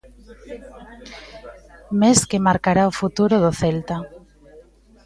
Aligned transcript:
Mes 1.99 2.19
que 2.29 2.43
marcará 2.47 2.83
o 2.91 2.97
futuro 3.01 3.35
do 3.43 3.51
Celta. 3.61 3.97